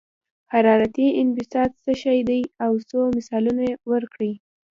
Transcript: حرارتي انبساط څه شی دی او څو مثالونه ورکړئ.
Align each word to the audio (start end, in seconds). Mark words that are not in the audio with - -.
حرارتي 0.53 1.07
انبساط 1.21 1.71
څه 1.83 1.91
شی 2.01 2.19
دی 2.29 2.41
او 2.65 2.71
څو 2.89 2.99
مثالونه 3.15 3.63
ورکړئ. 3.91 4.31